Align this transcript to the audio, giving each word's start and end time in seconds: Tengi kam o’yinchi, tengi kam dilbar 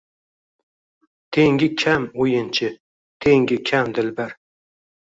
Tengi 1.33 1.67
kam 1.81 2.03
o’yinchi, 2.21 2.67
tengi 3.21 3.57
kam 3.67 3.85
dilbar 3.97 4.31